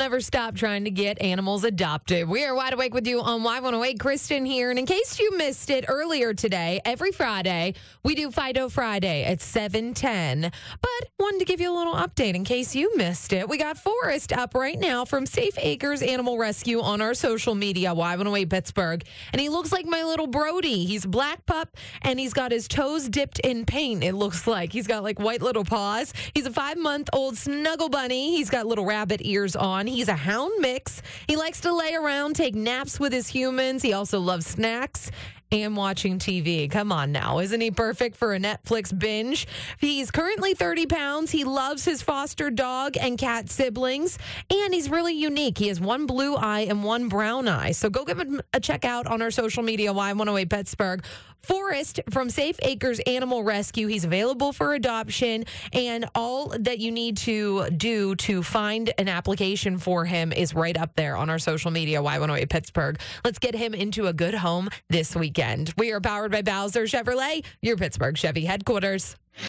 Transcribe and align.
never 0.00 0.22
stop 0.22 0.54
trying 0.54 0.84
to 0.84 0.90
get 0.90 1.20
animals 1.20 1.62
adopted. 1.62 2.26
We 2.26 2.42
are 2.46 2.54
wide 2.54 2.72
awake 2.72 2.94
with 2.94 3.06
you 3.06 3.20
on 3.20 3.42
Y108. 3.42 4.00
Kristen 4.00 4.46
here. 4.46 4.70
And 4.70 4.78
in 4.78 4.86
case 4.86 5.20
you 5.20 5.36
missed 5.36 5.68
it 5.68 5.84
earlier 5.88 6.32
today, 6.32 6.80
every 6.86 7.12
Friday, 7.12 7.74
we 8.02 8.14
do 8.14 8.30
Fido 8.30 8.70
Friday 8.70 9.24
at 9.24 9.42
710. 9.42 10.50
But 10.80 10.90
wanted 11.18 11.40
to 11.40 11.44
give 11.44 11.60
you 11.60 11.70
a 11.70 11.76
little 11.76 11.94
update 11.94 12.34
in 12.34 12.44
case 12.44 12.74
you 12.74 12.96
missed 12.96 13.34
it. 13.34 13.46
We 13.46 13.58
got 13.58 13.76
Forrest 13.76 14.32
up 14.32 14.54
right 14.54 14.78
now 14.78 15.04
from 15.04 15.26
Safe 15.26 15.52
Acres 15.58 16.00
Animal 16.00 16.38
Rescue 16.38 16.80
on 16.80 17.02
our 17.02 17.12
social 17.12 17.54
media, 17.54 17.94
Y108 17.94 18.48
Pittsburgh. 18.48 19.04
And 19.34 19.40
he 19.40 19.50
looks 19.50 19.70
like 19.70 19.84
my 19.84 20.02
little 20.02 20.26
Brody. 20.26 20.86
He's 20.86 21.04
a 21.04 21.08
black 21.08 21.44
pup 21.44 21.76
and 22.00 22.18
he's 22.18 22.32
got 22.32 22.52
his 22.52 22.68
toes 22.68 23.06
dipped 23.06 23.38
in 23.40 23.66
paint, 23.66 24.02
it 24.02 24.14
looks 24.14 24.46
like. 24.46 24.72
He's 24.72 24.86
got 24.86 25.02
like 25.02 25.20
white 25.20 25.42
little 25.42 25.64
paws. 25.64 26.14
He's 26.32 26.46
a 26.46 26.52
five 26.52 26.78
month 26.78 27.10
old 27.12 27.36
snuggle 27.36 27.90
bunny. 27.90 28.34
He's 28.34 28.48
got 28.48 28.64
little 28.64 28.86
rabbit 28.86 29.20
ears 29.22 29.54
on. 29.54 29.89
He's 29.90 30.08
a 30.08 30.14
hound 30.14 30.52
mix. 30.60 31.02
He 31.26 31.36
likes 31.36 31.60
to 31.62 31.74
lay 31.74 31.94
around, 31.94 32.36
take 32.36 32.54
naps 32.54 33.00
with 33.00 33.12
his 33.12 33.28
humans. 33.28 33.82
He 33.82 33.92
also 33.92 34.20
loves 34.20 34.46
snacks 34.46 35.10
and 35.52 35.76
watching 35.76 36.18
TV. 36.18 36.70
Come 36.70 36.92
on 36.92 37.12
now. 37.12 37.38
Isn't 37.38 37.60
he 37.60 37.70
perfect 37.70 38.16
for 38.16 38.34
a 38.34 38.38
Netflix 38.38 38.96
binge? 38.96 39.46
He's 39.78 40.10
currently 40.10 40.54
30 40.54 40.86
pounds. 40.86 41.30
He 41.30 41.44
loves 41.44 41.84
his 41.84 42.02
foster 42.02 42.50
dog 42.50 42.96
and 42.96 43.18
cat 43.18 43.50
siblings, 43.50 44.18
and 44.50 44.72
he's 44.72 44.90
really 44.90 45.14
unique. 45.14 45.58
He 45.58 45.68
has 45.68 45.80
one 45.80 46.06
blue 46.06 46.36
eye 46.36 46.60
and 46.60 46.84
one 46.84 47.08
brown 47.08 47.48
eye. 47.48 47.72
So 47.72 47.90
go 47.90 48.04
give 48.04 48.18
him 48.18 48.40
a 48.52 48.60
check 48.60 48.84
out 48.84 49.06
on 49.06 49.22
our 49.22 49.30
social 49.30 49.62
media, 49.62 49.92
Y108 49.92 50.48
Pittsburgh. 50.50 51.04
Forrest 51.42 52.00
from 52.10 52.28
Safe 52.28 52.56
Acres 52.62 53.00
Animal 53.00 53.42
Rescue. 53.42 53.86
He's 53.86 54.04
available 54.04 54.52
for 54.52 54.74
adoption, 54.74 55.44
and 55.72 56.04
all 56.14 56.54
that 56.58 56.78
you 56.78 56.90
need 56.90 57.16
to 57.18 57.70
do 57.70 58.14
to 58.16 58.42
find 58.42 58.92
an 58.98 59.08
application 59.08 59.78
for 59.78 60.04
him 60.04 60.32
is 60.32 60.54
right 60.54 60.76
up 60.76 60.94
there 60.96 61.16
on 61.16 61.30
our 61.30 61.38
social 61.38 61.70
media, 61.70 62.02
Y108 62.02 62.50
Pittsburgh. 62.50 63.00
Let's 63.24 63.38
get 63.38 63.54
him 63.54 63.74
into 63.74 64.06
a 64.06 64.12
good 64.12 64.34
home 64.34 64.68
this 64.88 65.16
weekend. 65.40 65.72
We 65.78 65.92
are 65.92 66.00
powered 66.00 66.32
by 66.32 66.42
Bowser 66.42 66.84
Chevrolet, 66.84 67.44
your 67.62 67.76
Pittsburgh 67.76 68.16
Chevy 68.16 68.44
headquarters. 68.44 69.16